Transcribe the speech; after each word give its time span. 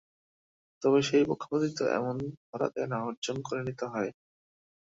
তবে 0.81 0.99
সেই 1.01 1.23
পক্ষপাতিত্ব 1.29 1.79
এমনি 1.97 2.27
ধরা 2.45 2.67
দেয় 2.73 2.89
না, 2.91 2.97
অর্জন 3.07 3.37
করে 3.47 3.61
নিতে 3.67 3.85
হয়। 3.87 4.09